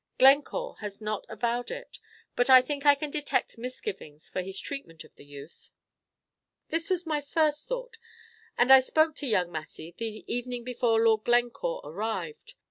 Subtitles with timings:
[0.17, 1.99] Glencore has not avowed it,
[2.35, 5.69] but I think I can detect misgivings for his treatment of the youth."
[6.69, 7.99] "This was my first thought,
[8.57, 12.55] and I spoke to young Massy the evening before Lord Glencore arrived.